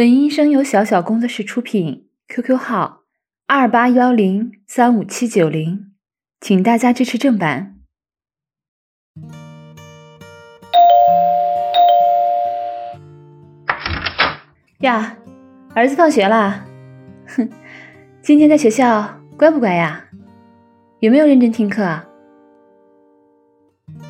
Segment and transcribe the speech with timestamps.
[0.00, 3.02] 本音声由小小工作室出品，QQ 号
[3.46, 5.92] 二八幺零三五七九零，
[6.40, 7.76] 请大家支持正版。
[14.78, 15.18] 呀，
[15.74, 16.64] 儿子放学啦！
[17.36, 17.50] 哼，
[18.22, 20.06] 今天在学校乖不乖呀？
[21.00, 22.08] 有没有认真听课啊？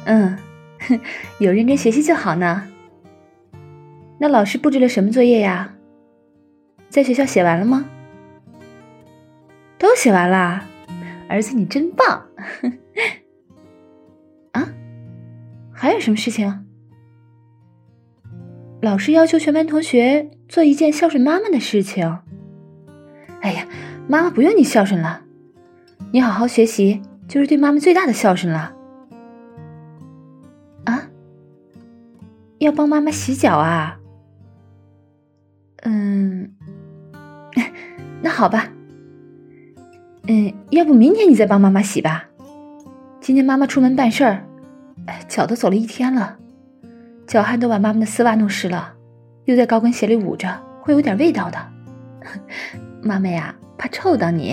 [0.04, 0.38] 嗯，
[0.86, 1.00] 哼，
[1.40, 2.68] 有认真学习就好呢。
[4.20, 5.74] 那老师布置了什么作业呀？
[6.90, 7.88] 在学校写完了吗？
[9.78, 10.64] 都写完了，
[11.28, 12.26] 儿子你真棒！
[14.52, 14.68] 啊，
[15.72, 16.66] 还有什么事情？
[18.82, 22.18] 老师要求全班同学做一件孝顺妈妈的事情。
[23.40, 23.66] 哎呀，
[24.08, 25.22] 妈妈不用你孝顺了，
[26.12, 28.74] 你好好学习就是对妈妈最大的孝顺了。
[30.84, 31.08] 啊？
[32.58, 33.98] 要帮妈妈洗脚啊？
[35.82, 36.54] 嗯。
[38.22, 38.68] 那好吧，
[40.28, 42.26] 嗯，要不明天你再帮妈妈洗吧。
[43.20, 44.44] 今天妈妈出门办事儿，
[45.28, 46.38] 脚都走了一天了，
[47.26, 48.94] 脚汗都把妈妈的丝袜弄湿了，
[49.44, 51.58] 又在高跟鞋里捂着，会有点味道的。
[53.02, 54.52] 妈妈呀，怕臭到你。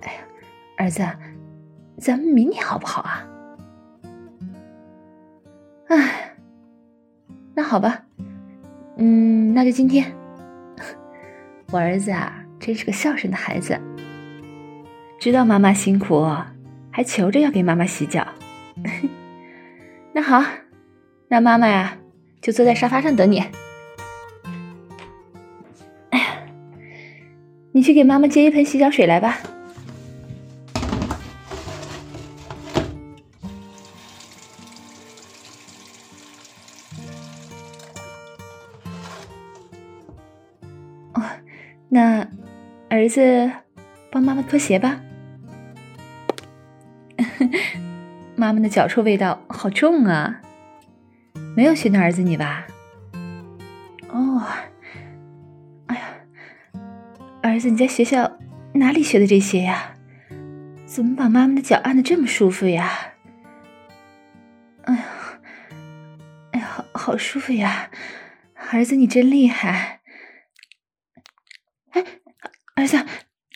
[0.00, 0.20] 哎呀，
[0.78, 1.06] 儿子，
[1.98, 3.26] 咱们明天好不好啊？
[5.88, 6.34] 哎，
[7.54, 8.02] 那好吧，
[8.96, 10.10] 嗯，那就今天。
[11.74, 13.76] 我儿子啊，真是个孝顺的孩子，
[15.18, 16.24] 知道妈妈辛苦，
[16.88, 18.24] 还求着要给妈妈洗脚。
[20.14, 20.40] 那好，
[21.26, 21.98] 那妈妈呀，
[22.40, 23.42] 就坐在沙发上等你。
[26.10, 26.26] 哎呀，
[27.72, 29.40] 你去给妈妈接一盆洗脚水来吧。
[41.94, 42.26] 那，
[42.90, 43.52] 儿子，
[44.10, 45.00] 帮妈妈脱鞋吧。
[48.34, 50.40] 妈妈的脚臭味道好重啊！
[51.56, 52.66] 没有训到儿子你吧？
[54.08, 54.42] 哦，
[55.86, 56.02] 哎呀，
[57.42, 58.38] 儿子你在学校
[58.72, 59.94] 哪里学的这些呀？
[60.86, 63.12] 怎么把妈妈的脚按的这么舒服呀？
[64.82, 65.04] 哎呀，
[66.50, 67.88] 哎呀，好好舒服呀！
[68.72, 70.00] 儿子你真厉害。
[71.94, 72.04] 哎
[72.74, 73.06] 儿子，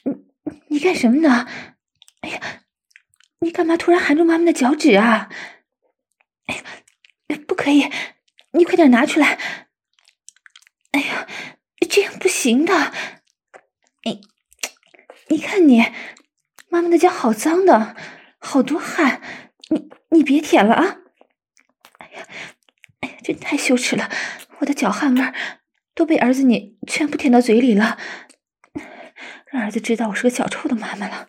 [0.04, 0.24] 你
[0.68, 1.46] 你干什么呢？
[2.20, 2.40] 哎呀，
[3.40, 5.28] 你干嘛突然含住妈妈的脚趾啊？
[6.46, 6.62] 哎呀，
[7.48, 7.90] 不可以，
[8.52, 9.38] 你快点拿出来！
[10.92, 11.26] 哎呀，
[11.90, 12.92] 这样不行的。
[14.04, 14.20] 你，
[15.28, 15.84] 你看你，
[16.68, 17.96] 妈妈的脚好脏的，
[18.38, 19.20] 好多汗，
[19.70, 20.98] 你你别舔了啊！
[21.98, 22.26] 哎呀，
[23.00, 24.08] 哎呀，真太羞耻了，
[24.60, 25.34] 我的脚汗味儿
[25.98, 27.98] 都被儿子你全部舔到嘴里了。
[29.50, 31.28] 让儿子知道我是个脚臭的妈妈了。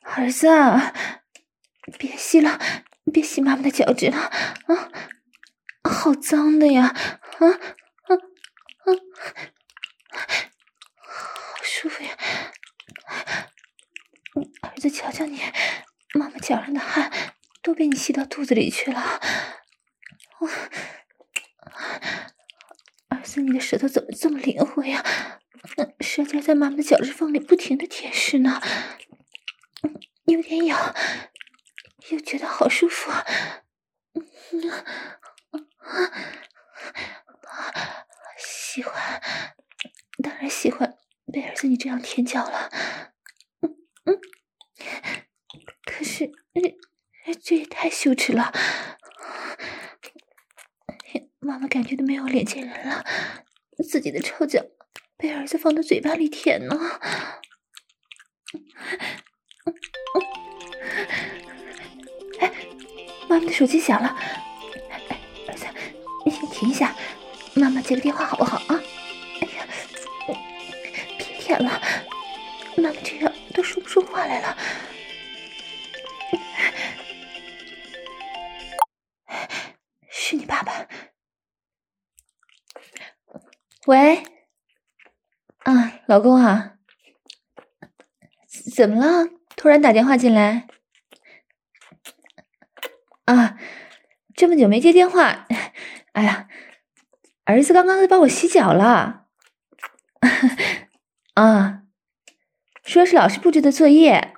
[0.00, 0.94] 儿子，啊
[1.98, 2.58] 别吸了，
[3.12, 4.90] 别吸妈妈的脚趾了啊！
[5.84, 6.86] 好脏的呀！
[6.86, 8.16] 啊啊
[8.86, 8.88] 啊！
[10.96, 12.16] 好舒服呀！
[14.62, 15.42] 儿子，瞧瞧你，
[16.14, 17.12] 妈妈脚上的汗
[17.60, 19.20] 都被你吸到肚子里去了。
[23.08, 25.04] 儿子，你的舌头怎么这么灵活呀？
[26.00, 28.62] 舌尖在妈妈的脚趾缝里不停的舔舐呢，
[30.24, 30.94] 有点痒，
[32.08, 33.12] 又觉得好舒服。
[38.38, 39.20] 喜欢，
[40.22, 40.96] 当然喜欢
[41.30, 42.70] 被儿子你这样舔脚了。
[45.84, 46.32] 可是
[47.42, 48.50] 这也太羞耻了，
[51.38, 53.04] 妈妈感觉都没有脸见人了，
[54.02, 54.62] 己的臭脚。
[55.16, 56.76] 被儿子放到嘴巴里舔呢，
[62.40, 62.52] 哎，
[63.28, 64.16] 妈妈的手机响了，
[64.90, 65.00] 哎，
[65.46, 65.66] 儿子，
[66.26, 66.96] 你先停一下，
[67.54, 68.82] 妈妈接个电话好不好啊？
[69.40, 69.64] 哎呀，
[71.16, 71.80] 别舔了，
[72.76, 74.58] 妈妈这样都说不出话来了。
[83.86, 84.22] 喂？
[85.58, 86.74] 啊，老公啊，
[88.74, 89.28] 怎么了？
[89.56, 90.68] 突然打电话进来？
[93.24, 93.58] 啊，
[94.34, 95.46] 这么久没接电话，
[96.12, 96.48] 哎呀，
[97.44, 99.26] 儿子刚刚在帮我洗脚了。
[101.34, 101.82] 啊，
[102.84, 104.34] 说是老师布置的作业。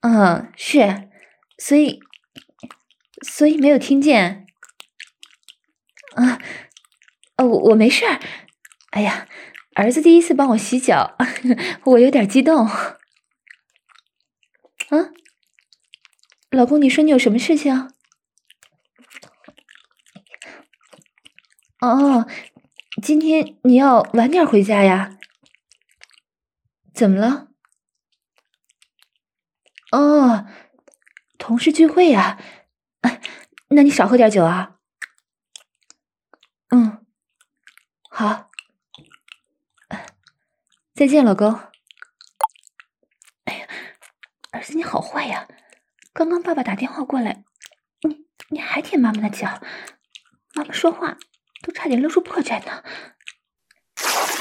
[0.00, 1.10] 嗯，是，
[1.58, 2.00] 所以，
[3.22, 4.46] 所以没有听见。
[6.14, 6.38] 啊，
[7.36, 8.20] 哦，我没事儿。
[8.90, 9.28] 哎呀，
[9.74, 11.16] 儿子第一次帮我洗脚，
[11.84, 12.66] 我有点激动。
[12.66, 12.90] 啊，
[16.50, 17.90] 老公，你说你有什么事情？
[21.80, 22.26] 哦，
[23.02, 25.18] 今天你要晚点回家呀？
[26.94, 27.48] 怎么了？
[29.90, 30.46] 哦，
[31.38, 32.38] 同事聚会呀？
[33.02, 33.20] 啊，
[33.70, 34.73] 那你少喝点酒啊。
[36.74, 37.06] 嗯，
[38.10, 38.50] 好。
[40.92, 41.54] 再见，老公。
[43.44, 43.68] 哎呀，
[44.50, 45.46] 儿子你好坏呀！
[46.12, 47.44] 刚刚爸爸打电话过来，
[48.00, 49.62] 你你还舔妈妈的脚，
[50.54, 51.16] 妈妈说话
[51.62, 52.82] 都差点露出破绽呢。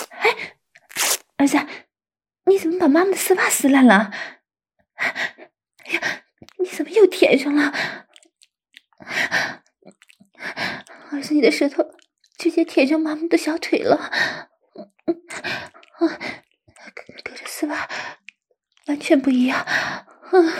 [0.09, 0.55] 哎，
[1.37, 1.59] 儿子，
[2.45, 4.11] 你怎么把妈妈的丝袜撕烂了？
[4.95, 6.23] 哎呀，
[6.57, 8.07] 你怎么又舔上了？
[11.11, 11.93] 儿子，你的舌头
[12.43, 14.11] 直接舔上妈妈的小腿了。
[17.23, 17.87] 隔着丝袜
[18.87, 19.65] 完全不一样。
[20.33, 20.51] 嗯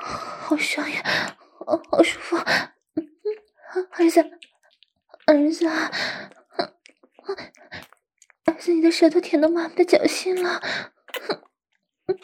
[0.00, 1.36] 好爽呀，
[1.92, 2.36] 好舒服。
[2.36, 4.20] 儿子，
[5.26, 5.68] 儿子，
[8.44, 10.60] 儿子，你的舌头舔到妈妈的脚心了，
[12.08, 12.18] 嗯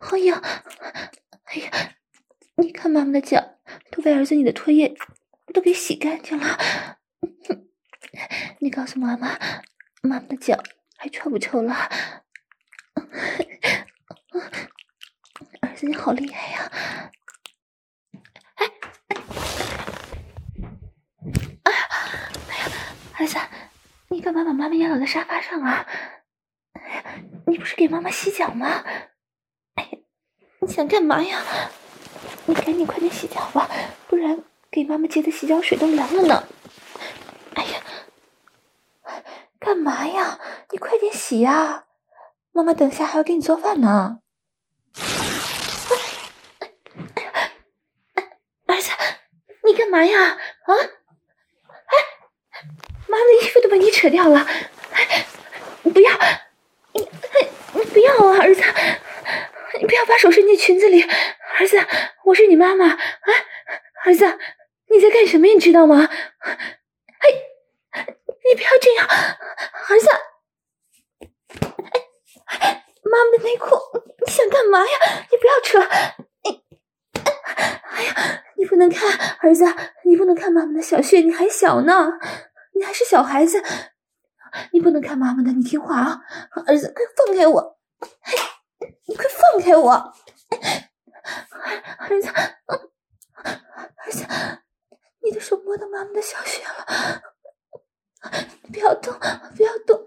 [0.00, 0.42] 好痒。
[1.44, 1.70] 哎呀，
[2.56, 3.58] 你看妈妈的脚
[3.90, 4.96] 都被儿子你的唾液
[5.52, 6.58] 都给洗干净了。
[8.60, 9.38] 你告诉妈妈，
[10.02, 10.62] 妈妈的脚
[10.96, 11.74] 还臭不臭了？
[15.62, 16.70] 儿子你好厉害呀！
[18.56, 18.66] 哎
[21.64, 21.72] 哎，
[22.44, 22.64] 哎呀，
[23.18, 23.38] 儿子，
[24.08, 25.86] 你干嘛把妈妈压倒在沙发上啊？
[27.46, 28.84] 你不是给妈妈洗脚吗？
[29.74, 29.90] 哎，
[30.60, 31.42] 你想干嘛呀？
[32.46, 33.68] 你赶紧快点洗脚吧，
[34.08, 36.48] 不然给妈妈接的洗脚水都凉了呢。
[37.54, 37.82] 哎呀，
[39.58, 40.38] 干嘛呀？
[40.70, 41.84] 你快点洗呀！
[42.52, 44.20] 妈妈等下还要给你做饭呢。
[48.66, 48.90] 儿子，
[49.64, 50.20] 你干嘛呀？
[50.22, 50.72] 啊！
[51.86, 51.94] 哎，
[53.06, 54.46] 妈妈的衣服都被你扯掉了！
[54.92, 55.24] 哎，
[55.82, 56.12] 不要！
[56.92, 57.08] 你
[57.72, 58.62] 你不要啊，儿子！
[59.80, 61.78] 你不要把手伸进裙子里，儿子，
[62.24, 62.98] 我是你妈妈啊！
[64.04, 64.38] 儿子，
[64.90, 65.46] 你在干什么？
[65.46, 66.04] 你知道吗？
[66.04, 67.28] 哎，
[67.94, 69.06] 你不要这样，
[69.88, 70.08] 儿子！
[72.46, 73.76] 哎，妈妈的内裤，
[74.24, 75.26] 你想干嘛呀？
[75.30, 75.80] 你不要扯！
[77.90, 79.64] 哎呀，你不能看儿子，
[80.04, 82.12] 你不能看妈妈的小穴，你还小呢，
[82.74, 83.62] 你还是小孩子，
[84.72, 86.20] 你不能看妈妈的，你听话啊，
[86.66, 87.78] 儿子，快放开我，
[89.06, 89.92] 你快放开我，
[91.98, 94.26] 儿子，儿子，
[95.28, 97.22] 你的手摸到妈妈的小穴了，
[98.62, 99.12] 你不要动，
[99.54, 100.02] 不要动，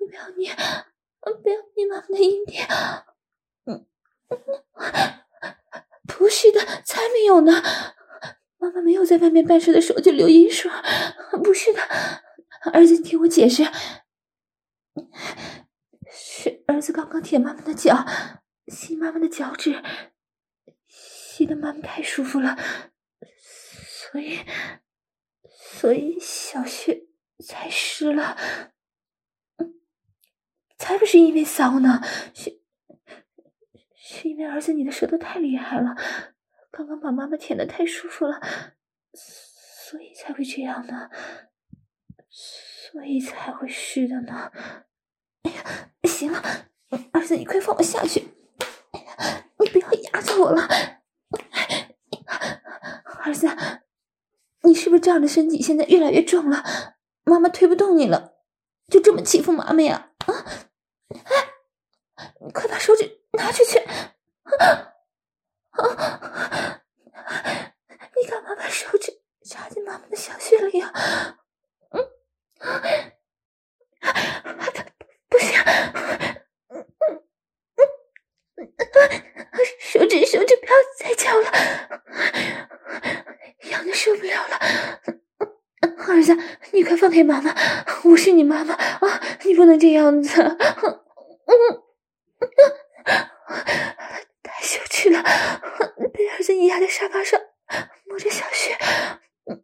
[0.00, 0.56] 你不要捏，
[1.20, 2.56] 不要捏妈妈的阴蒂，
[3.66, 3.86] 嗯。
[6.06, 7.62] 不是的，才没有呢！
[8.56, 10.70] 妈妈没有在外面办事的时候就流阴水，
[11.44, 11.82] 不是的，
[12.72, 13.64] 儿子，你听我解释，
[16.10, 18.06] 是儿子刚刚舔妈妈的脚，
[18.66, 19.82] 吸妈妈的脚趾，
[20.88, 22.56] 吸得妈妈太舒服了，
[24.10, 24.38] 所以，
[25.42, 27.06] 所以小穴
[27.44, 28.36] 才湿了，
[30.78, 32.02] 才不是因为骚呢，
[32.34, 32.58] 是。
[34.10, 35.94] 是因为儿子你的舌头太厉害了，
[36.70, 38.40] 刚刚把妈妈舔得太舒服了，
[39.12, 41.10] 所以才会这样呢，
[42.30, 44.50] 所以才会湿的呢。
[45.42, 46.70] 哎呀，行了，
[47.12, 48.30] 儿子你快放我下去，
[48.92, 50.66] 哎呀，你不要压着我了。
[53.22, 53.46] 儿子，
[54.62, 56.64] 你是不是这样的身体现在越来越重了，
[57.24, 58.34] 妈妈推不动你了，
[58.88, 60.12] 就这么欺负妈妈呀？
[60.26, 60.44] 啊，
[61.24, 63.18] 哎，你快把手指。
[63.32, 63.78] 拿出去！
[63.78, 63.84] 啊
[65.72, 66.80] 啊！
[68.16, 70.90] 你干嘛把手指插进妈妈的小穴里呀？
[71.90, 72.08] 嗯，
[72.58, 72.58] 不
[75.28, 75.60] 不行！
[76.70, 77.22] 嗯嗯
[77.76, 77.80] 嗯，
[79.78, 81.52] 手指手指不要再叫了，
[83.78, 84.58] 痒的受不了了。
[86.08, 86.36] 儿子，
[86.72, 87.54] 你快放开妈妈，
[88.04, 89.22] 我是你妈妈啊！
[89.44, 90.32] 你不能这样子。
[94.42, 95.22] 太羞耻了，
[96.12, 97.40] 被儿子压在沙发上，
[98.06, 98.76] 摸着小穴，
[99.46, 99.62] 嗯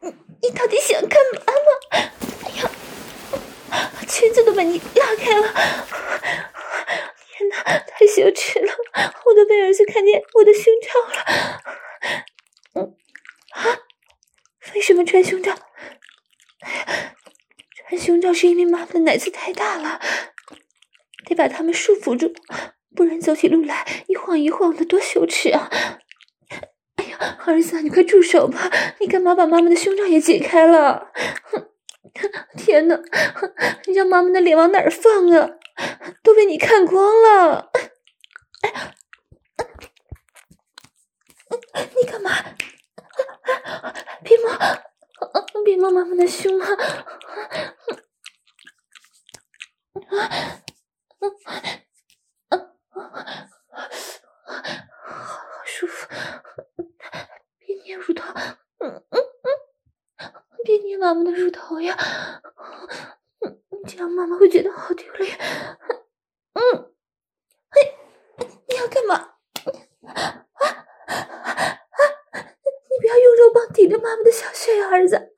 [0.00, 1.42] 嗯，你到底想干嘛？
[1.90, 2.70] 哎呀，
[4.08, 5.52] 裙子都被你拉开了，
[7.36, 7.56] 天哪，
[7.86, 8.72] 太羞耻了！
[9.52, 11.60] 我都被儿子看见我的胸罩了。
[12.74, 12.96] 嗯，
[13.52, 13.78] 啊，
[14.74, 15.54] 为什么穿胸罩？
[17.76, 20.00] 穿胸罩是因为妈妈的奶子太大了，
[21.26, 22.32] 得把他们束缚住，
[22.96, 25.68] 不然走起路来一晃一晃的，多羞耻啊！
[26.96, 28.70] 哎呀，儿子，你快住手吧！
[29.00, 31.12] 你干嘛把妈妈的胸罩也解开了？
[32.56, 32.98] 天哪，
[33.86, 35.50] 你 让妈妈的脸往哪儿放啊？
[36.22, 37.70] 都被你看光了！
[41.96, 42.30] 你干嘛？
[44.22, 46.68] 别摸，别摸妈妈的胸啊！
[55.04, 56.06] 好舒服，
[57.58, 58.32] 别捏乳头，
[58.78, 59.50] 嗯嗯嗯，
[60.62, 61.96] 别捏妈妈的乳头呀，
[63.88, 65.36] 这样妈妈会觉得好丢脸。
[66.52, 66.94] 嗯，
[67.70, 67.98] 嘿，
[68.68, 69.14] 你要干嘛？
[69.16, 70.46] 啊啊！
[72.30, 75.34] 你不要用肉棒抵着妈妈的小穴呀，儿子。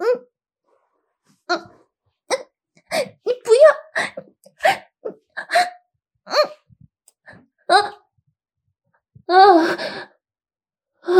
[0.00, 0.06] 嗯
[1.48, 1.70] 嗯
[2.28, 2.48] 嗯，
[3.22, 3.60] 你不要。
[6.24, 6.34] 嗯
[7.66, 7.76] 嗯啊
[9.26, 9.34] 啊
[11.00, 11.12] 啊！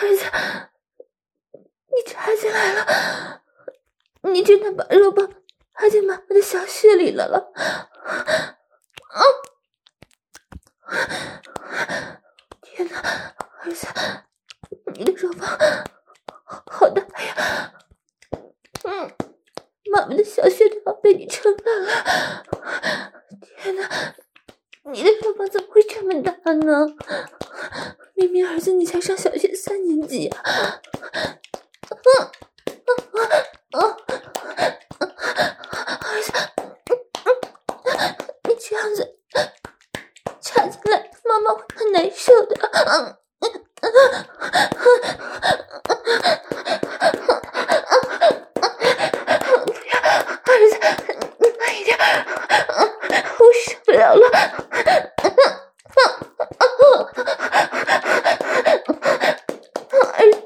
[0.00, 0.24] 儿子，
[1.54, 3.42] 你插进来了，
[4.22, 5.32] 你真的把肉棒
[5.74, 7.52] 插进妈妈的小穴里了了。
[9.12, 9.22] 啊！
[12.62, 12.98] 天哪，
[13.62, 13.86] 儿子，
[14.94, 15.48] 你的肉棒
[16.44, 17.74] 好大呀！
[18.84, 19.12] 嗯，
[19.92, 22.42] 妈妈的小穴都要被你撑烂了。
[23.40, 24.14] 天哪，
[24.84, 26.86] 你的肉棒怎么会这么大呢？
[28.14, 30.80] 明明儿子你才上小学三年级啊！
[31.90, 32.30] 嗯
[32.64, 33.20] 嗯嗯
[33.72, 33.82] 嗯，
[35.00, 36.32] 儿子，
[38.48, 39.16] 你这样子。
[40.42, 42.56] 插进来，妈妈会很难受的。
[42.62, 43.50] 嗯嗯
[43.80, 43.90] 嗯嗯，
[49.64, 49.98] 不要，
[50.44, 50.74] 儿子，
[51.38, 51.96] 你慢一点，
[53.38, 54.22] 我受不了了。
[59.90, 60.40] 儿子，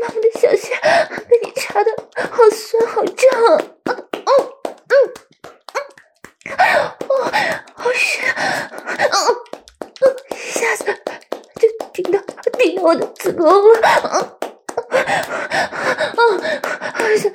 [0.00, 0.74] 妈妈的小穴
[1.28, 1.90] 被你插的
[2.30, 3.24] 好酸好胀。
[13.44, 14.16] 我的子宫了，啊
[16.16, 16.20] 啊！
[16.94, 17.30] 儿子，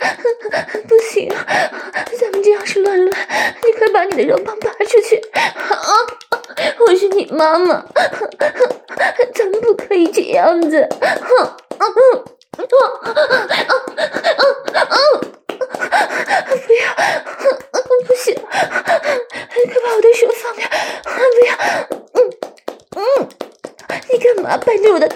[0.88, 3.28] 不行，咱们这样是乱乱，
[3.64, 5.22] 你快把你的肉棒拔出去！
[5.34, 5.46] 啊！
[6.80, 7.86] 我是你妈妈，
[9.36, 10.90] 咱们不可以这样子！
[11.00, 11.46] 哼！
[11.78, 11.86] 啊啊
[13.02, 13.14] 啊啊
[14.90, 14.98] 啊！
[16.50, 16.84] 不要！
[18.08, 18.34] 不行！
[18.34, 18.42] 你
[19.72, 20.62] 快把我的手放开！
[21.04, 21.10] 不
[21.46, 21.54] 要！
[22.14, 22.18] 嗯
[22.96, 23.30] 嗯。
[24.12, 25.16] 你干嘛掰着我的头？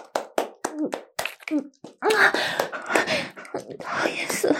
[1.51, 2.07] 嗯啊
[3.79, 4.55] 讨厌死了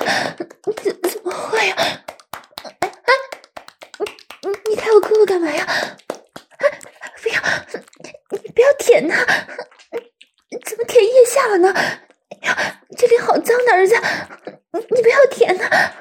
[0.83, 3.13] 怎怎么会呀哎哎
[3.99, 4.05] 你
[4.43, 5.65] 你你你踩我胳膊干嘛呀
[6.57, 6.79] 哎
[7.21, 7.41] 不要
[8.43, 9.25] 你不要舔啊
[10.65, 13.95] 怎么舔腋下了呢哎呀这里好脏的儿子
[14.73, 15.95] 你不要舔啊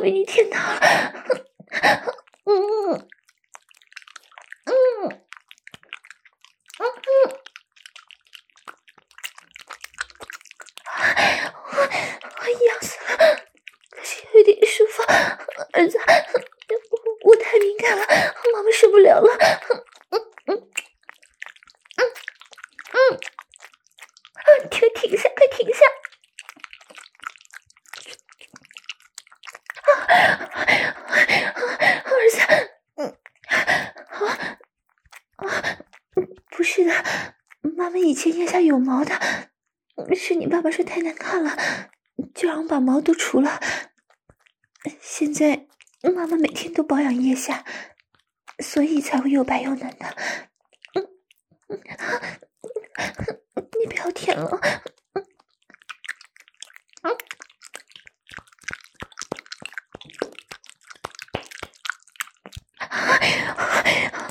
[0.00, 0.80] 被你听到了，
[2.44, 3.08] 嗯嗯
[4.64, 5.12] 嗯嗯
[6.78, 7.36] 嗯嗯，
[11.72, 13.14] 我我痒死了，
[13.90, 15.02] 可是有点舒服。
[15.72, 15.98] 儿子，
[16.90, 18.04] 我我太敏感了，
[18.54, 19.79] 妈妈受不了了。
[38.70, 39.20] 有毛的，
[40.14, 41.58] 是你爸爸说太难看了，
[42.32, 43.60] 就让我把毛都除了。
[45.00, 45.66] 现在
[46.02, 47.64] 妈妈每天都保养腋下，
[48.60, 50.16] 所以才会又白又嫩的。
[53.80, 54.60] 你不要舔了。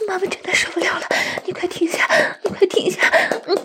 [0.07, 1.07] 妈妈真的受不了了，
[1.45, 2.07] 你快停下，
[2.43, 3.07] 你快停下！
[3.45, 3.55] 嗯，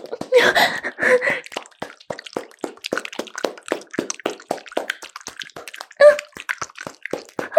[7.49, 7.57] 啊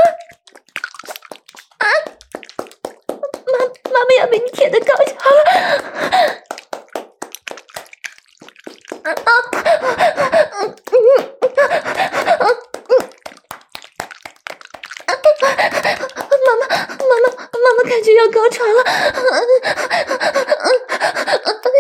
[1.79, 1.87] 啊！
[3.45, 3.59] 妈，
[4.37, 5.41] 妈妈要被你舔的高潮了！
[9.03, 9.33] 啊啊啊！
[10.53, 11.57] 嗯嗯嗯。
[17.89, 18.83] 感觉要高潮了，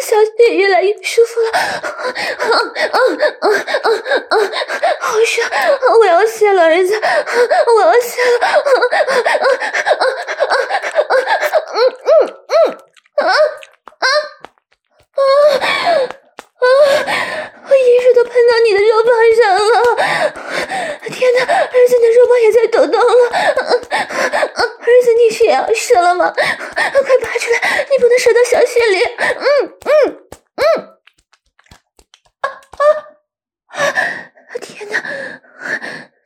[0.03, 1.51] 小穴越来越舒服了，
[2.39, 2.47] 嗯
[2.93, 3.89] 嗯嗯嗯
[4.31, 4.35] 嗯，
[5.01, 5.51] 好爽！
[6.01, 8.39] 我要泄了，儿子，我要泄了，
[11.03, 11.83] 嗯嗯嗯嗯
[12.47, 12.53] 嗯
[13.17, 13.29] 嗯啊
[15.17, 16.65] 啊啊！
[17.69, 19.73] 我盐水都喷到你的肉棒上了，
[21.11, 23.03] 天哪，儿子的肉棒也在抖动了。
[24.87, 26.33] 儿子，你血要射了吗？
[26.33, 27.87] 快拔出来！
[27.91, 29.03] 你不能射到小穴里。
[29.05, 29.91] 嗯嗯
[30.57, 30.63] 嗯。
[32.41, 32.47] 啊
[32.79, 32.83] 啊
[33.75, 33.81] 啊！
[34.61, 35.03] 天哪，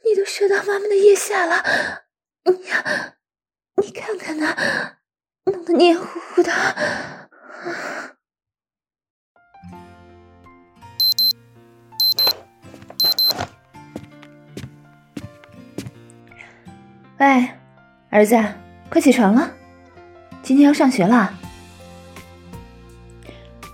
[0.05, 1.65] 你都射到妈妈的腋下了。
[2.45, 3.15] 你呀，
[3.83, 4.47] 你看看呢，
[5.45, 6.53] 弄得黏糊糊的。
[17.19, 17.51] 喂。
[18.11, 18.37] 儿子，
[18.91, 19.49] 快起床了，
[20.43, 21.33] 今天要上学了。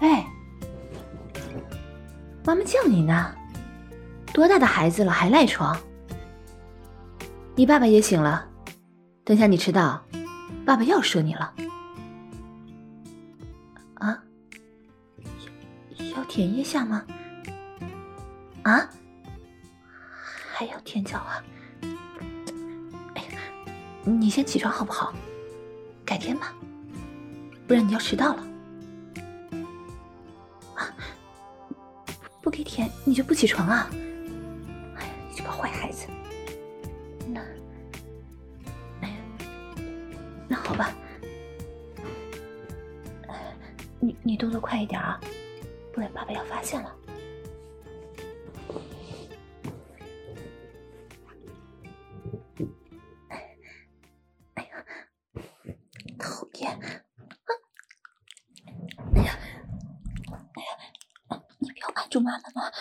[0.01, 0.27] 哎，
[2.45, 3.35] 妈妈叫你呢，
[4.35, 5.75] 多大的孩子了还赖床？
[7.55, 8.47] 你爸爸也醒了，
[9.26, 10.00] 等下你迟到，
[10.64, 11.52] 爸爸要说你了。
[13.95, 14.23] 啊？
[16.14, 17.04] 要舔腋下吗？
[18.62, 18.88] 啊？
[20.54, 21.42] 还要舔脚啊？
[23.17, 23.41] 哎呀
[24.04, 25.12] 你先起床好不好？
[26.04, 26.54] 改天吧，
[27.67, 28.47] 不然你要迟到了。
[30.76, 30.86] 啊，
[32.41, 33.91] 不给舔你就不起床啊？
[34.95, 36.06] 哎呀，你这个坏孩子。
[40.49, 40.95] 那好吧。
[44.00, 45.21] 你你动作快一点啊，
[45.93, 46.95] 不然爸爸要发现了。
[62.19, 62.73] 妈妈吗？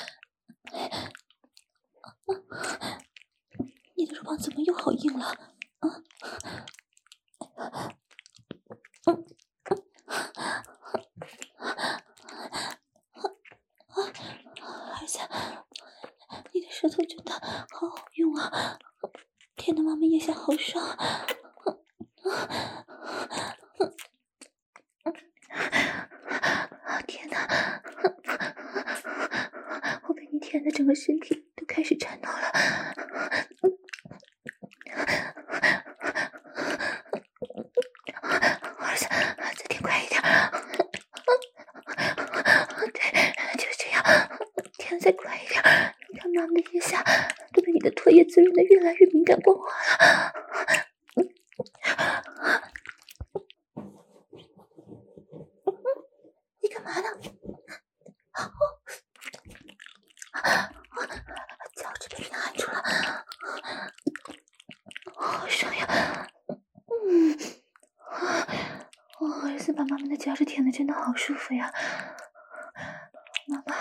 [3.96, 5.26] 你的肉棒怎么又好硬了？
[5.80, 6.02] 啊！
[9.08, 9.26] 嗯
[10.06, 10.16] 嗯，
[14.62, 15.20] 儿子，
[16.54, 17.34] 你的舌头真的
[17.72, 18.80] 好好用啊！
[19.58, 20.98] 舔的妈妈腋下好爽。
[30.74, 32.36] 整个身体都开始颤抖了，
[38.78, 40.22] 儿子，再舔快一点，
[42.92, 43.00] 对，
[43.58, 44.04] 就是这样，
[44.78, 45.64] 舔再快一点，
[46.12, 47.02] 你看妈妈的腋下
[47.54, 47.62] 都
[48.16, 50.32] 被你的唾液滋润的越来越敏感光滑了。
[70.18, 71.72] 脚趾舔的真的好舒服呀，
[73.48, 73.76] 妈妈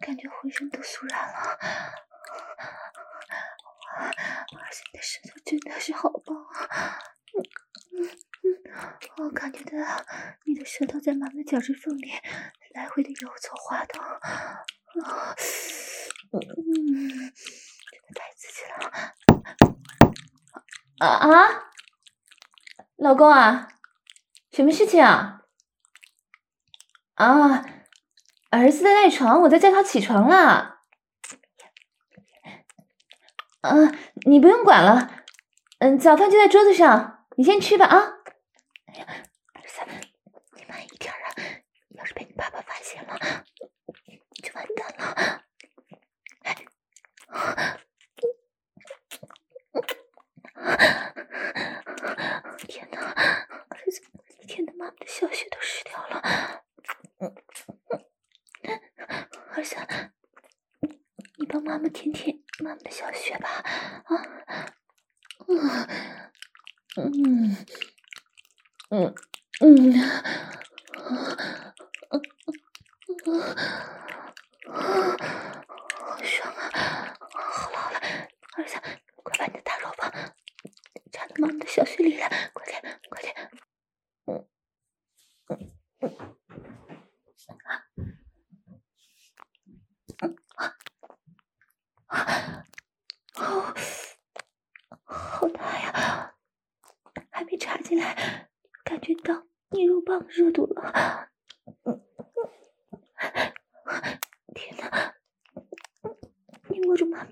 [0.00, 1.58] 感觉浑身都酥软了。
[3.98, 4.12] 哇，儿
[4.72, 6.98] 子你的舌头真的是好棒啊！
[7.34, 7.44] 嗯
[7.92, 8.08] 嗯
[8.44, 8.48] 嗯，
[9.18, 9.76] 我感觉到
[10.44, 12.12] 你的舌头在妈妈的脚趾缝里
[12.74, 15.34] 来回的游走滑动，啊，
[16.30, 16.42] 嗯，
[17.08, 19.14] 真的太刺激了。
[20.98, 21.70] 啊啊，
[22.98, 23.68] 老公啊，
[24.52, 25.40] 什么事情啊？
[27.14, 27.64] 啊，
[28.50, 30.80] 儿子在赖床，我在叫他起床了。
[33.62, 35.24] 嗯、啊，你不用管了，
[35.78, 38.17] 嗯，早饭就在桌子上，你先吃吧啊。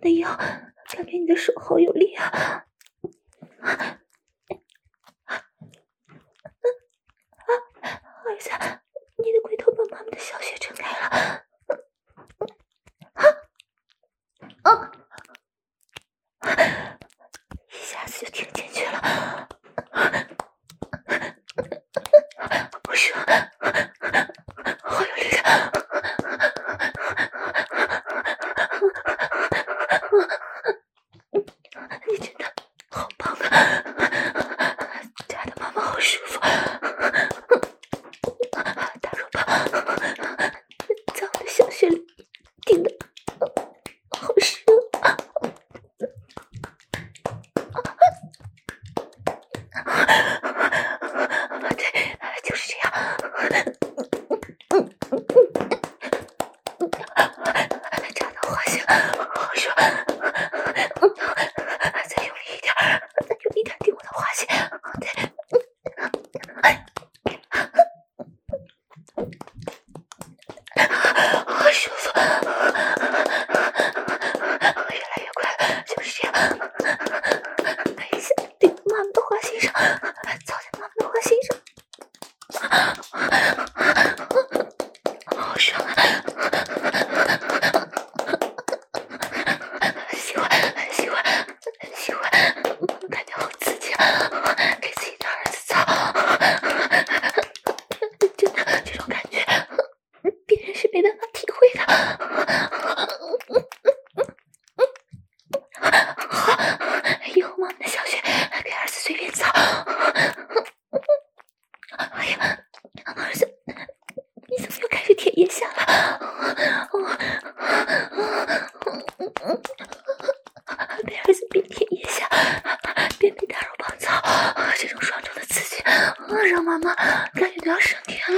[0.02, 0.36] 哎呀
[0.92, 2.65] 感觉你的手好有力啊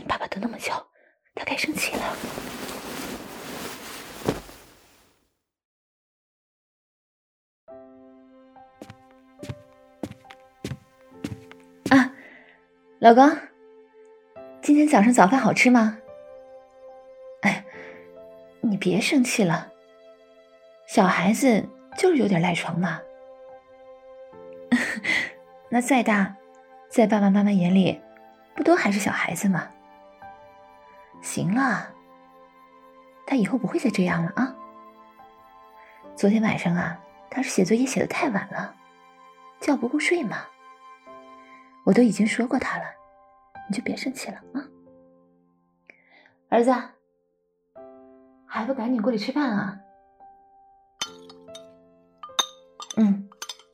[0.00, 0.72] 你爸爸等那么久，
[1.34, 2.02] 他该生气了。
[11.90, 12.14] 啊，
[12.98, 13.30] 老公，
[14.62, 15.98] 今天早上早饭好吃吗？
[17.42, 17.62] 哎，
[18.62, 19.70] 你别生气了，
[20.88, 23.02] 小孩子就是有点赖床嘛。
[25.68, 26.36] 那再大，
[26.88, 28.00] 在爸爸妈妈眼里，
[28.56, 29.70] 不都还是小孩子吗？
[31.20, 31.88] 行了，
[33.26, 34.54] 他以后不会再这样了啊。
[36.16, 36.98] 昨天晚上啊，
[37.30, 38.74] 他是写作业写得太晚了，
[39.60, 40.38] 觉不够睡嘛。
[41.84, 42.84] 我都已经说过他了，
[43.68, 44.64] 你就别生气了啊。
[46.48, 46.74] 儿子，
[48.46, 49.78] 还不赶紧过来吃饭啊？
[52.96, 53.26] 嗯。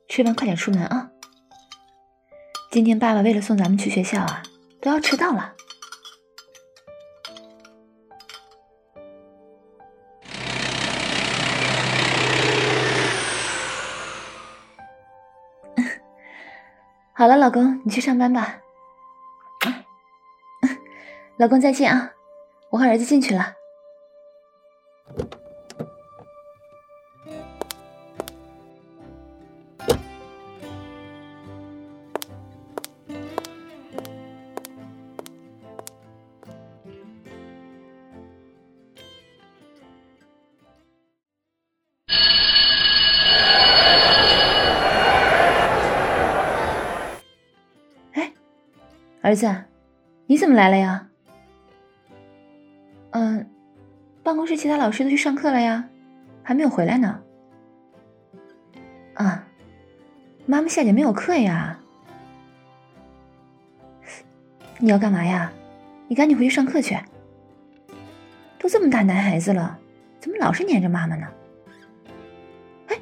[0.08, 1.10] 吃完快点出门啊！
[2.70, 4.42] 今天爸爸为了送咱们去学校啊，
[4.80, 5.55] 都要迟到了。
[17.18, 18.58] 好了，老公，你去上班吧。
[21.38, 22.12] 老公再见啊！
[22.68, 23.54] 我和儿子进去了。
[49.36, 49.64] 子，
[50.26, 51.08] 你怎么来了呀？
[53.10, 53.48] 嗯，
[54.22, 55.88] 办公室其他老师都去上课了呀，
[56.42, 57.20] 还没有回来呢。
[59.14, 59.46] 啊，
[60.46, 61.78] 妈妈下节没有课呀？
[64.78, 65.52] 你要干嘛呀？
[66.08, 66.98] 你赶紧回去上课去。
[68.58, 69.78] 都这么大男孩子了，
[70.18, 71.26] 怎么老是黏着妈妈呢？
[72.88, 72.98] 哎，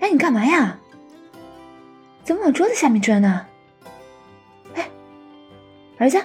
[0.00, 0.78] 哎，你干嘛呀？
[2.24, 3.46] 怎么往桌子下面钻呢？
[5.98, 6.24] 儿子，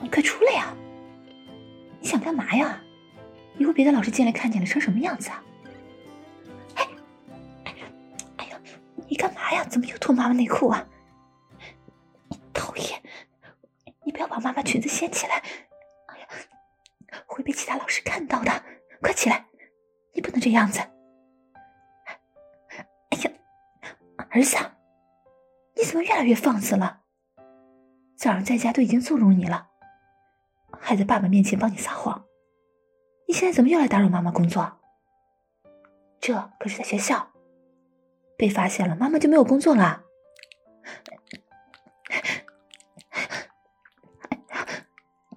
[0.00, 0.72] 你快出来呀！
[2.00, 2.80] 你想干嘛呀？
[3.58, 5.42] 以后别的老师进来看见了，成什么样子啊？
[6.76, 6.88] 哎，
[8.36, 8.60] 哎呀，
[9.08, 9.64] 你干嘛呀？
[9.64, 10.86] 怎么又脱妈妈内裤啊？
[12.52, 13.02] 讨厌！
[14.04, 15.42] 你不要把妈妈裙子掀起来，
[16.06, 16.26] 哎呀，
[17.26, 18.62] 会被其他老师看到的。
[19.00, 19.44] 快起来，
[20.14, 20.78] 你不能这样子。
[23.10, 23.30] 哎呀，
[24.30, 24.56] 儿子，
[25.74, 27.01] 你怎么越来越放肆了？
[28.22, 29.70] 早上在家都已经纵容你了，
[30.78, 32.24] 还在爸爸面前帮你撒谎，
[33.26, 34.78] 你现在怎么又来打扰妈妈工作？
[36.20, 37.32] 这可是在学校，
[38.38, 40.04] 被发现了，妈妈就没有工作了。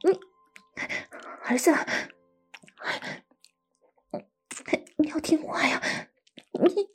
[0.03, 0.19] 你
[1.45, 1.73] 儿子，
[4.97, 5.81] 你要听话呀，
[6.51, 6.87] 你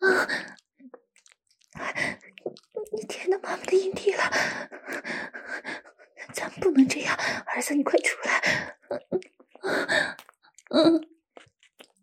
[0.00, 0.49] 啊。
[2.92, 4.22] 你舔到妈妈的阴蒂了，
[6.34, 8.76] 咱不能这样，儿子，你快出来！
[10.70, 11.00] 嗯，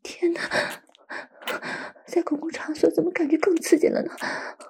[0.01, 0.41] 天哪，
[2.07, 4.15] 在公共场所怎么感觉更刺激了呢？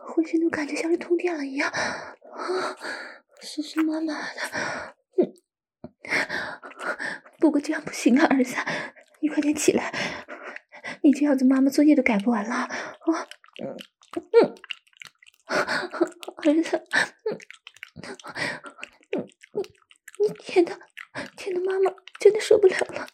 [0.07, 2.75] 浑身都感觉像是通电了一样，啊，
[3.41, 4.95] 湿湿麻麻的。
[5.17, 5.33] 嗯，
[7.39, 8.55] 不过这样不行啊，儿子，
[9.21, 9.93] 你快点起来，
[11.03, 12.69] 你这样子妈妈作业都改不完了啊！
[13.61, 13.77] 嗯
[14.13, 14.55] 嗯。
[16.47, 16.81] 儿子，
[17.25, 17.37] 嗯，
[19.17, 20.79] 嗯，你你舔的
[21.35, 23.07] 舔的妈妈真的受不了了，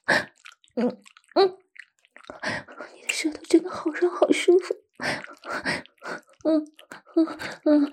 [0.76, 1.02] 嗯
[1.36, 1.58] 嗯，
[2.96, 4.76] 你的舌头真的好软好舒服，
[6.46, 6.68] 嗯
[7.16, 7.28] 嗯
[7.66, 7.92] 嗯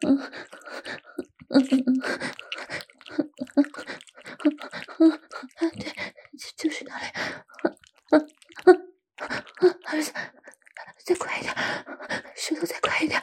[0.00, 0.18] 嗯
[1.50, 2.02] 嗯
[4.98, 5.92] 嗯，啊对，
[6.56, 7.04] 就是那里，
[7.62, 8.28] 嗯
[8.64, 8.92] 嗯
[9.60, 10.12] 嗯，儿子，
[11.04, 11.54] 再快一点，
[12.36, 13.20] 舌头再快一点。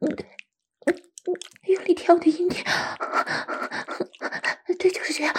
[0.00, 0.26] 嗯，对，
[0.86, 0.94] 嗯
[1.26, 1.34] 嗯，
[1.66, 2.62] 用力舔我的阴蒂，
[4.78, 5.34] 对，就是这样，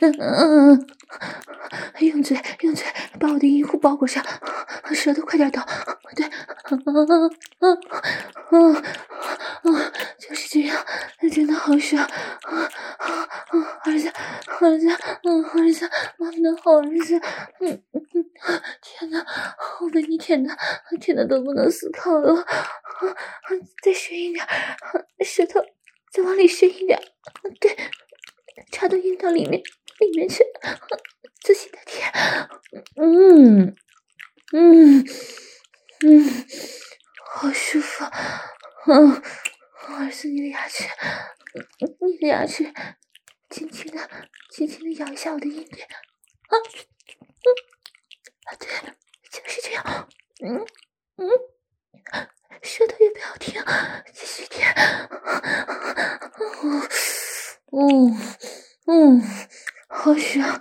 [0.00, 0.86] 嗯嗯嗯，
[2.00, 2.86] 用嘴用嘴
[3.18, 4.24] 把我的阴户包裹上，
[4.94, 5.64] 舌头快点倒，
[6.16, 6.26] 对，
[6.70, 7.80] 嗯嗯嗯
[8.50, 8.84] 嗯
[9.64, 10.84] 嗯，就是这样，
[11.32, 13.06] 真的好爽，啊啊
[13.48, 14.08] 啊，儿子
[14.60, 14.88] 儿子，
[15.24, 17.16] 嗯儿子，妈妈的好儿子，
[17.60, 19.24] 嗯嗯嗯，天呐，
[19.80, 20.54] 我被你舔的
[21.00, 22.44] 舔的都不能思考了。
[23.82, 24.46] 再深一点，
[25.24, 25.60] 舌头
[26.12, 27.00] 再往里深一点，
[27.60, 27.76] 对，
[28.70, 29.62] 插到阴道里面
[29.98, 30.44] 里面去，
[31.42, 32.10] 仔细的舔，
[32.96, 33.74] 嗯
[34.52, 35.04] 嗯
[36.06, 36.46] 嗯，
[37.32, 38.04] 好舒服。
[38.86, 39.22] 嗯，
[39.88, 40.84] 儿子，你的牙齿，
[42.00, 42.72] 你的牙齿，
[43.50, 44.10] 轻轻的，
[44.50, 45.82] 轻轻的咬一下我的阴蒂。
[45.82, 45.88] 啊，
[46.50, 47.46] 嗯，
[48.44, 48.68] 啊，对，
[49.30, 50.08] 就是这样。
[50.42, 50.66] 嗯
[51.16, 51.28] 嗯，
[52.62, 53.62] 舌头也不要停，
[54.12, 54.74] 继续舔。
[56.52, 56.82] 嗯
[57.72, 58.18] 嗯
[58.86, 59.22] 嗯，
[59.94, 60.60] 好爽。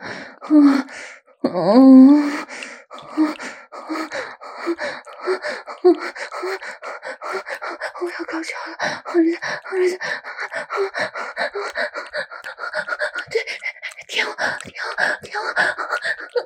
[0.50, 0.88] 嗯
[1.42, 2.34] 嗯嗯。
[8.02, 9.90] 我要高潮了，好热好热，
[13.32, 13.36] 对，
[14.08, 15.44] 舔我，舔我，舔我，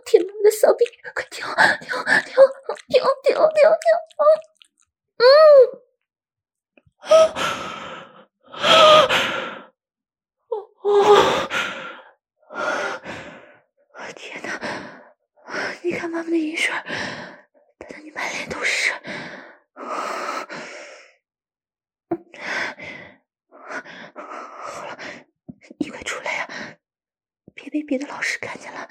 [0.06, 2.48] 舔我的骚逼，快舔我，舔我，舔我，
[2.88, 3.66] 舔我，舔我，舔
[4.18, 4.24] 我，
[5.18, 5.26] 嗯，
[14.16, 14.48] 天哪，
[15.82, 16.74] 你看妈妈的阴水，
[17.80, 18.94] 打得你满脸都是。
[27.86, 28.90] 别的老师看见了，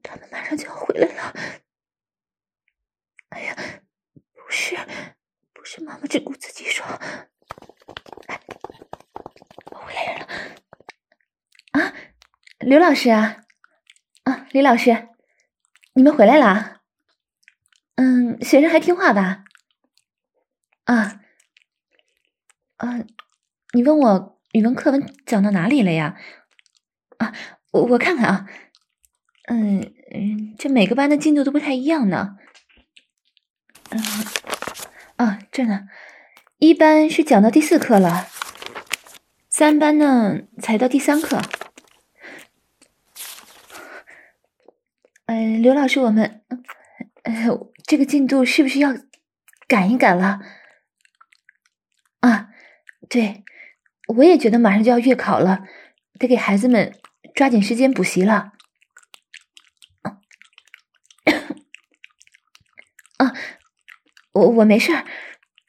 [0.00, 1.34] 他们马上就要回来了。
[3.30, 3.56] 哎呀，
[4.32, 4.76] 不是，
[5.52, 6.86] 不是，妈妈只顾自己说。
[8.28, 8.40] 哎，
[9.72, 10.28] 回来人了。
[11.72, 11.92] 啊，
[12.60, 13.36] 刘老师啊，
[14.24, 15.10] 啊，李老师，
[15.94, 16.80] 你们回来了。
[17.94, 19.44] 嗯，学生还听话吧？
[20.86, 21.20] 啊，
[22.78, 23.06] 嗯、啊，
[23.74, 26.16] 你问我语文课文讲到哪里了呀？
[27.18, 27.32] 啊。
[27.70, 28.46] 我我看看啊，
[29.44, 32.36] 嗯嗯，这每个班的进度都不太一样呢。
[33.90, 34.02] 嗯，
[35.14, 35.86] 啊，这呢，
[36.58, 38.26] 一班是讲到第四课了，
[39.48, 41.40] 三班呢才到第三课。
[45.36, 46.42] 嗯，刘老师，我们，
[47.24, 47.34] 呃，
[47.84, 48.94] 这个进度是不是要
[49.68, 50.40] 赶一赶了？
[52.20, 52.48] 啊，
[53.10, 53.44] 对，
[54.16, 55.64] 我也觉得马上就要月考了，
[56.18, 56.98] 得给孩子们。
[57.34, 58.52] 抓紧时间补习了。
[63.18, 63.34] 啊，
[64.32, 65.04] 我我没事，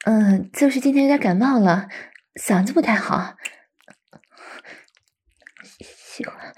[0.05, 1.89] 嗯，就是今天有点感冒了，
[2.35, 3.35] 嗓子不太好。
[5.83, 6.55] 喜欢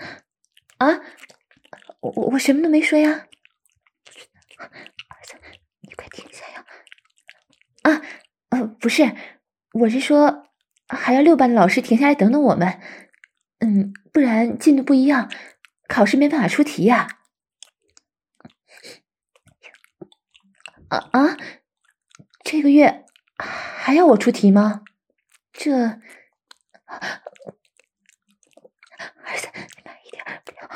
[0.78, 1.02] 啊？
[1.99, 3.27] 我我什么都没说呀。
[4.57, 4.69] 儿
[5.23, 5.35] 子，
[5.81, 6.65] 你快停下呀！
[7.83, 8.01] 啊，
[8.49, 9.15] 呃，不是，
[9.73, 10.47] 我是说，
[10.88, 12.79] 还要六班的老师停下来等等我们。
[13.59, 15.29] 嗯，不然进度不一样，
[15.88, 17.07] 考试没办法出题呀。
[20.88, 21.38] 啊啊，
[22.43, 23.05] 这个月
[23.38, 24.83] 还要我出题吗？
[25.51, 25.99] 这，儿
[29.38, 30.73] 子，你慢一点，不要不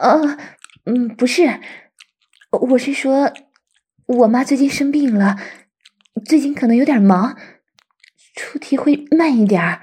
[0.00, 0.16] 啊，
[0.86, 1.60] 嗯，不是，
[2.50, 3.30] 我是说，
[4.06, 5.36] 我妈最近生病了，
[6.24, 7.38] 最近可能有点忙，
[8.34, 9.82] 出题会慢一点啊。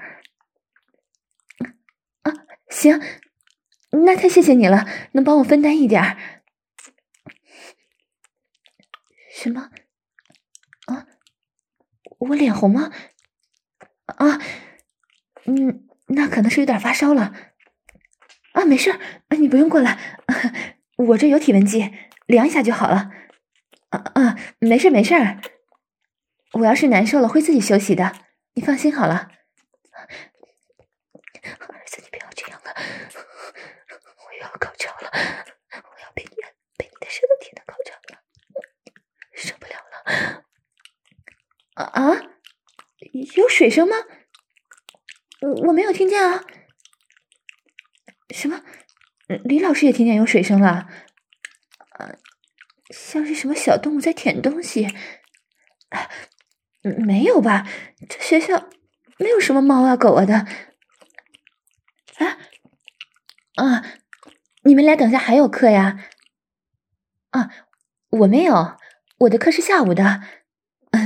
[2.68, 3.00] 行，
[3.92, 6.16] 那太谢谢你了，能帮我分担一点。
[9.32, 9.70] 什么？
[10.86, 11.06] 啊？
[12.18, 12.90] 我脸红吗？
[14.06, 14.40] 啊？
[15.44, 17.47] 嗯，那可能是有点发烧了。
[18.58, 18.98] 啊，没事，
[19.38, 19.96] 你不用过来，
[20.96, 21.92] 我这有体温计，
[22.26, 23.12] 量一下就好了。
[23.90, 25.14] 啊啊，没事没事，
[26.54, 28.12] 我要是难受了会自己休息的，
[28.54, 29.30] 你放心好了。
[29.92, 30.08] 儿
[31.86, 32.74] 子，你不要这样了
[34.26, 35.12] 我要考究了，
[35.72, 36.30] 我要被你
[36.76, 38.18] 被你的舌头舔的高潮了，
[39.34, 40.42] 受不了了！
[41.84, 42.20] 啊，
[43.36, 43.94] 有水声吗？
[45.42, 46.42] 我我没有听见啊！
[48.30, 48.62] 什么？
[49.44, 50.88] 李老师也听见有水声了？
[52.90, 54.88] 像是什么小动物在舔东西？
[56.82, 57.66] 没有吧？
[58.08, 58.68] 这学校
[59.18, 60.46] 没有什么猫啊狗啊的。
[62.16, 62.38] 啊
[63.56, 63.84] 啊！
[64.62, 66.08] 你们俩等下还有课呀？
[67.30, 67.50] 啊，
[68.10, 68.78] 我没有，
[69.18, 70.22] 我的课是下午的，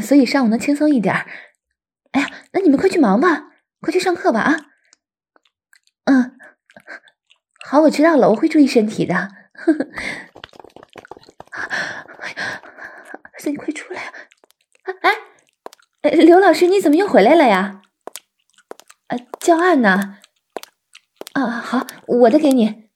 [0.03, 1.27] 所以上午能轻松一点。
[2.12, 3.51] 哎呀，那你们快去忙吧，
[3.81, 4.57] 快去上课吧啊！
[6.05, 6.39] 嗯，
[7.73, 9.14] 好，我知道了，我会注意身体的。
[9.55, 9.89] 呵呵。
[12.20, 12.61] 哎呀，
[13.23, 14.12] 儿子，你快出来啊！
[16.03, 17.81] 哎，刘老师，你怎么又回来了呀？
[19.07, 20.18] 啊，教案呢？
[21.33, 22.91] 啊，好，我的给你。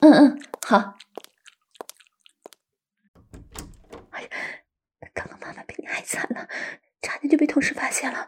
[0.00, 0.96] 嗯嗯，好。
[4.12, 4.28] 哎呀，
[5.12, 6.48] 刚刚妈妈比你还惨了，
[7.02, 8.26] 差点就被同事发现了。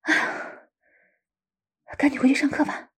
[0.00, 2.88] 哎呀，赶紧回去上课吧。